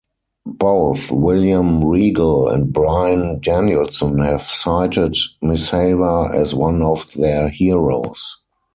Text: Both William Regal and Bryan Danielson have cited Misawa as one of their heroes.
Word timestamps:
Both 0.47 1.11
William 1.11 1.85
Regal 1.85 2.47
and 2.49 2.73
Bryan 2.73 3.39
Danielson 3.39 4.17
have 4.21 4.41
cited 4.41 5.15
Misawa 5.43 6.33
as 6.33 6.55
one 6.55 6.81
of 6.81 7.13
their 7.13 7.49
heroes. 7.49 8.37